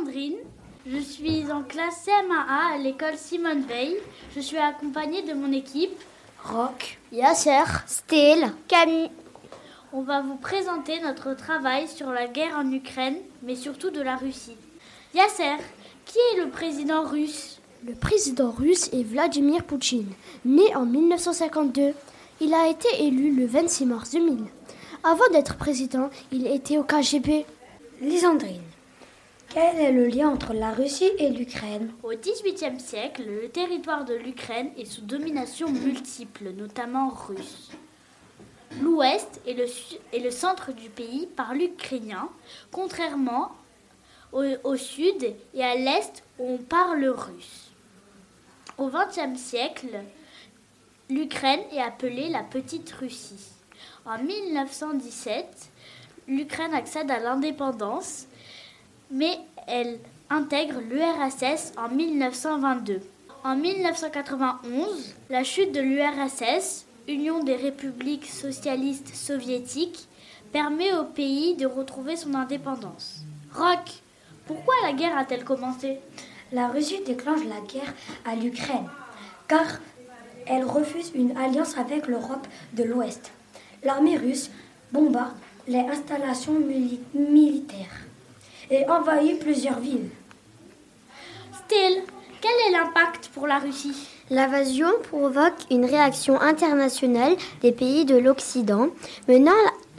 Lisandrine. 0.00 0.36
Je 0.86 0.98
suis 0.98 1.50
en 1.52 1.62
classe 1.62 2.06
CM1A 2.06 2.74
à 2.74 2.78
l'école 2.78 3.16
Simone 3.16 3.62
Veil. 3.62 3.96
Je 4.34 4.40
suis 4.40 4.56
accompagnée 4.56 5.22
de 5.22 5.34
mon 5.34 5.52
équipe 5.52 5.92
Rock, 6.42 6.98
Yasser, 7.12 7.64
Steel, 7.86 8.52
Camille. 8.66 9.10
On 9.92 10.02
va 10.02 10.22
vous 10.22 10.36
présenter 10.36 11.00
notre 11.00 11.34
travail 11.34 11.86
sur 11.86 12.10
la 12.10 12.28
guerre 12.28 12.56
en 12.56 12.72
Ukraine, 12.72 13.16
mais 13.42 13.56
surtout 13.56 13.90
de 13.90 14.00
la 14.00 14.16
Russie. 14.16 14.56
Yasser, 15.14 15.56
qui 16.06 16.18
est 16.32 16.44
le 16.44 16.50
président 16.50 17.02
russe? 17.02 17.60
Le 17.86 17.94
président 17.94 18.50
russe 18.50 18.88
est 18.92 19.02
Vladimir 19.02 19.64
Poutine, 19.64 20.12
né 20.44 20.74
en 20.76 20.86
1952. 20.86 21.92
Il 22.40 22.54
a 22.54 22.68
été 22.68 22.88
élu 23.04 23.34
le 23.34 23.46
26 23.46 23.86
mars 23.86 24.12
2000. 24.12 24.44
Avant 25.04 25.28
d'être 25.32 25.56
président, 25.56 26.08
il 26.32 26.46
était 26.46 26.78
au 26.78 26.84
KGB. 26.84 27.44
Lisandrine, 28.00 28.62
quel 29.50 29.80
est 29.80 29.92
le 29.92 30.06
lien 30.06 30.28
entre 30.28 30.54
la 30.54 30.70
Russie 30.70 31.10
et 31.18 31.28
l'Ukraine? 31.28 31.92
Au 32.04 32.10
XVIIIe 32.10 32.78
siècle, 32.78 33.24
le 33.26 33.48
territoire 33.48 34.04
de 34.04 34.14
l'Ukraine 34.14 34.70
est 34.78 34.84
sous 34.84 35.02
domination 35.02 35.70
multiple, 35.70 36.52
notamment 36.56 37.08
russe. 37.08 37.70
L'ouest 38.80 39.40
et 39.46 39.54
le, 39.54 40.30
centre 40.30 40.72
du 40.72 40.88
pays 40.88 41.26
parlent 41.26 41.62
ukrainien, 41.62 42.28
contrairement 42.70 43.50
au, 44.32 44.44
au 44.62 44.76
sud 44.76 45.34
et 45.54 45.64
à 45.64 45.74
l'est 45.74 46.22
où 46.38 46.52
on 46.54 46.58
parle 46.58 47.04
russe. 47.06 47.72
Au 48.78 48.88
XXe 48.88 49.38
siècle, 49.38 50.00
l'Ukraine 51.10 51.60
est 51.72 51.82
appelée 51.82 52.28
la 52.28 52.44
Petite 52.44 52.90
Russie. 52.92 53.50
En 54.06 54.18
1917, 54.18 55.70
l'Ukraine 56.28 56.72
accède 56.72 57.10
à 57.10 57.18
l'indépendance, 57.18 58.26
mais 59.10 59.38
elle 59.66 59.98
intègre 60.28 60.80
l'URSS 60.80 61.72
en 61.76 61.88
1922. 61.88 63.00
En 63.42 63.56
1991, 63.56 65.14
la 65.30 65.44
chute 65.44 65.72
de 65.72 65.80
l'URSS, 65.80 66.86
Union 67.08 67.42
des 67.42 67.56
républiques 67.56 68.26
socialistes 68.26 69.14
soviétiques, 69.14 70.08
permet 70.52 70.92
au 70.92 71.04
pays 71.04 71.56
de 71.56 71.66
retrouver 71.66 72.16
son 72.16 72.34
indépendance. 72.34 73.22
Rock, 73.54 74.02
pourquoi 74.46 74.74
la 74.84 74.92
guerre 74.92 75.16
a-t-elle 75.16 75.44
commencé? 75.44 75.98
La 76.52 76.68
Russie 76.68 77.00
déclenche 77.06 77.44
la 77.44 77.60
guerre 77.60 77.94
à 78.24 78.34
l'Ukraine, 78.34 78.88
car 79.48 79.66
elle 80.46 80.64
refuse 80.64 81.12
une 81.14 81.36
alliance 81.36 81.78
avec 81.78 82.06
l'Europe 82.06 82.46
de 82.74 82.84
l'Ouest. 82.84 83.30
L'armée 83.84 84.16
russe 84.16 84.50
bombarde 84.92 85.34
les 85.68 85.80
installations 85.80 86.58
mili 86.58 87.00
militaires 87.14 88.09
et 88.70 88.88
envahit 88.88 89.38
plusieurs 89.38 89.80
villes. 89.80 90.08
Still, 91.52 92.02
quel 92.40 92.50
est 92.68 92.72
l'impact 92.72 93.30
pour 93.34 93.46
la 93.46 93.58
Russie? 93.58 93.94
L'invasion 94.30 94.88
provoque 95.10 95.58
une 95.70 95.84
réaction 95.84 96.40
internationale 96.40 97.34
des 97.62 97.72
pays 97.72 98.04
de 98.04 98.16
l'Occident, 98.16 98.88
menant 99.28 99.50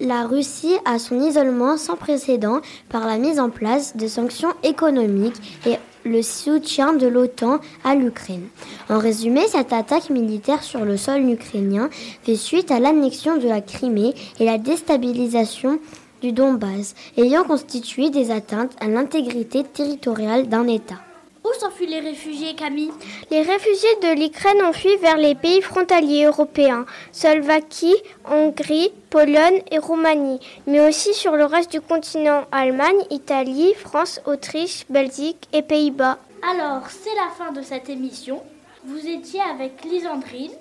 la 0.00 0.24
Russie 0.24 0.76
à 0.84 0.98
son 0.98 1.20
isolement 1.20 1.76
sans 1.76 1.96
précédent 1.96 2.60
par 2.88 3.06
la 3.06 3.18
mise 3.18 3.40
en 3.40 3.50
place 3.50 3.96
de 3.96 4.06
sanctions 4.06 4.54
économiques 4.62 5.60
et 5.66 5.76
le 6.04 6.22
soutien 6.22 6.94
de 6.94 7.06
l'OTAN 7.06 7.60
à 7.84 7.94
l'Ukraine. 7.94 8.48
En 8.88 8.98
résumé, 8.98 9.46
cette 9.48 9.72
attaque 9.72 10.08
militaire 10.08 10.62
sur 10.62 10.84
le 10.84 10.96
sol 10.96 11.28
ukrainien 11.28 11.90
fait 12.22 12.36
suite 12.36 12.70
à 12.70 12.80
l'annexion 12.80 13.36
de 13.36 13.46
la 13.46 13.60
Crimée 13.60 14.14
et 14.38 14.46
la 14.46 14.56
déstabilisation 14.56 15.78
du 16.20 16.32
Donbass, 16.32 16.94
ayant 17.16 17.44
constitué 17.44 18.10
des 18.10 18.30
atteintes 18.30 18.72
à 18.80 18.88
l'intégrité 18.88 19.64
territoriale 19.64 20.48
d'un 20.48 20.66
État. 20.68 20.96
Où 21.42 21.48
s'enfuient 21.58 21.86
les 21.86 22.00
réfugiés, 22.00 22.54
Camille? 22.54 22.92
Les 23.30 23.40
réfugiés 23.40 23.96
de 24.02 24.20
l'Ukraine 24.20 24.62
ont 24.62 24.74
fui 24.74 24.94
vers 24.98 25.16
les 25.16 25.34
pays 25.34 25.62
frontaliers 25.62 26.26
européens, 26.26 26.84
Slovaquie, 27.12 27.96
Hongrie, 28.30 28.92
Pologne 29.08 29.62
et 29.70 29.78
Roumanie, 29.78 30.38
mais 30.66 30.86
aussi 30.86 31.14
sur 31.14 31.36
le 31.36 31.46
reste 31.46 31.72
du 31.72 31.80
continent, 31.80 32.44
Allemagne, 32.52 33.04
Italie, 33.10 33.72
France, 33.74 34.20
Autriche, 34.26 34.84
Belgique 34.90 35.48
et 35.52 35.62
Pays-Bas. 35.62 36.18
Alors, 36.42 36.82
c'est 36.88 37.14
la 37.16 37.30
fin 37.36 37.52
de 37.52 37.62
cette 37.62 37.88
émission. 37.88 38.42
Vous 38.84 39.06
étiez 39.06 39.40
avec 39.40 39.82
Lisandrine, 39.84 40.52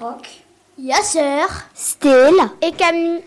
Rock, 0.00 0.26
Yasser, 0.78 1.46
Stell 1.74 2.34
et 2.62 2.72
Camille, 2.72 3.22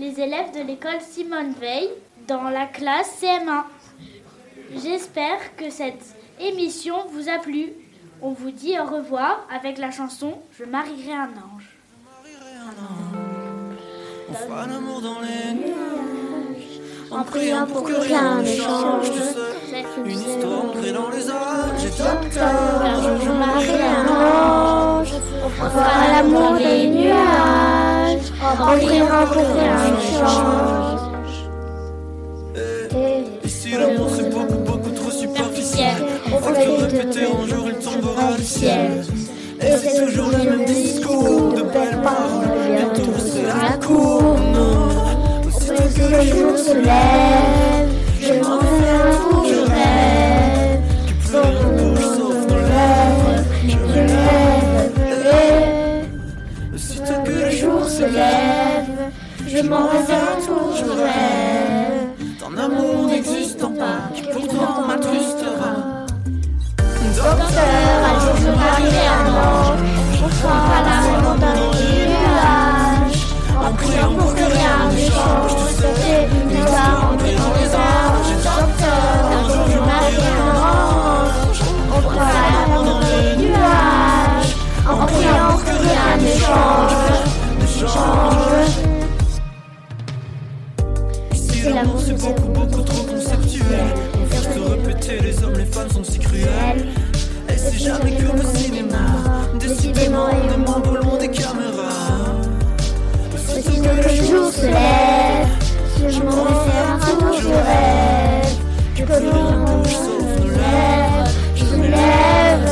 les 0.00 0.18
élèves 0.18 0.52
de 0.54 0.66
l'école 0.66 1.00
Simone 1.00 1.52
Veil, 1.60 1.90
dans 2.26 2.48
la 2.48 2.64
classe 2.64 3.20
CM1. 3.20 3.64
J'espère 4.82 5.54
que 5.56 5.68
cette 5.68 6.16
émission 6.40 6.96
vous 7.12 7.28
a 7.28 7.38
plu. 7.38 7.72
On 8.22 8.30
vous 8.30 8.50
dit 8.50 8.78
au 8.80 8.84
revoir 8.84 9.46
avec 9.54 9.76
la 9.76 9.90
chanson 9.90 10.38
Je 10.58 10.64
marierai 10.64 11.12
un 11.12 11.28
ange. 11.28 11.76
On 14.30 14.32
fera 14.32 14.66
l'amour 14.66 15.02
dans 15.02 15.20
les 15.20 15.54
nuages 15.54 16.80
En 17.10 17.22
priant 17.24 17.66
pour 17.66 17.82
que 17.82 17.92
rien 17.92 18.40
ne 18.40 18.46
change. 18.46 19.10
Une 20.06 20.18
histoire 20.18 20.64
ancrée 20.64 20.92
dans 20.92 21.10
les 21.10 21.28
âges 21.28 21.84
Et 21.84 21.90
Docteur, 21.90 23.20
je 23.20 23.30
marierai 23.30 23.82
un 23.82 24.08
ange. 24.08 25.12
On 25.44 25.48
fera 25.50 26.08
l'amour 26.12 26.52
des 26.58 26.79
En 28.70 28.78
priant 28.78 29.26
pour 29.26 29.42
que 29.42 29.90
ne 29.90 30.00
change. 30.12 31.00
Et 33.44 33.48
si 33.48 33.70
l'amour 33.72 34.08
c'est 34.14 34.30
beaucoup 34.30 34.58
beaucoup 34.58 34.90
trop 34.90 35.10
superficiel 35.10 35.94
On 36.32 36.38
va 36.38 36.52
te 36.52 36.68
répéter 36.68 37.24
un 37.24 37.46
jour 37.48 37.66
il 37.66 37.84
tombera 37.84 38.32
du 38.36 38.44
ciel. 38.44 39.04
Et 39.60 39.76
c'est 39.76 40.06
toujours 40.06 40.30
le 40.30 40.38
même 40.50 40.64
discours 40.64 41.52
De 41.52 41.62
belles 41.62 42.00
paroles. 42.02 42.48
Bientôt 42.76 43.12
c'est 43.18 43.42
la 43.42 43.76
cour 43.84 44.36
Non 44.54 44.90
que 46.00 46.16
le 46.16 46.22
jour 46.22 46.58
se 46.58 46.74
lève, 46.74 47.88
je 48.20 48.32
m'en 48.34 48.60
fais 48.60 48.88
un 48.88 49.10
tour, 49.16 49.44
je 49.46 49.60
rêve. 49.70 50.80
Plus 51.20 51.36
rien 51.36 51.60
ne 51.60 51.68
bouge 51.78 52.06
sauf 52.16 52.38
nos 52.48 52.56
lèvres 52.56 53.44
Je 53.66 53.98
rêve, 53.98 54.90
Aussitôt 56.74 57.22
que 57.24 57.30
le 57.30 57.44
le 57.44 57.49
se 57.88 58.02
lève, 58.02 59.12
je 59.46 59.62
m'en 59.62 59.88
fais 59.88 60.12
un 60.12 60.46
tour, 60.46 60.74
je 60.76 60.84
rêve. 60.84 62.10
Ton 62.38 62.56
amour 62.56 63.06
n'existant 63.06 63.72
pas 63.72 64.10
pourtant 64.32 64.86
m'attrustera 64.86 65.59
jamais 97.80 98.16
comme 98.16 98.40
au 98.40 98.56
cinéma 98.56 98.98
Décidément 99.58 100.26
on 100.30 100.52
est 100.52 100.56
moins 100.56 100.80
beau 100.80 101.16
des 101.18 101.28
caméras 101.28 102.36
Aussitôt 103.34 103.72
que 103.72 104.08
le 104.08 104.24
jour 104.24 104.52
se 104.52 104.66
lève, 104.66 105.48
je 106.08 106.20
m'en 106.22 106.44
vais 106.44 106.70
faire 106.70 106.86
un 106.94 106.98
tour, 106.98 107.32
je 107.40 107.48
rêve. 107.48 108.54
Que 108.96 109.02
Plus 109.02 109.28
rien 109.28 109.64
bouge 109.64 109.92
sauf 109.92 110.40
nos 110.40 110.50
lèvres 110.50 111.30
je 111.56 111.64
me 111.76 111.86
lève. 111.88 112.64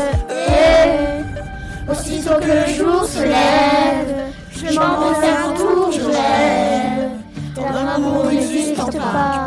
Aussitôt 1.91 2.39
que 2.41 2.47
le 2.47 2.75
jour 2.75 3.05
se 3.05 3.23
lève, 3.23 4.33
je 4.55 4.79
m'en 4.79 5.01
vais 5.01 5.27
faire 5.27 5.49
un 5.49 5.53
tour, 5.55 5.91
je 5.93 6.05
rêve. 6.05 7.11
D'un 7.57 7.87
amour 7.89 8.27
n'existant 8.27 8.87
pas, 8.87 9.38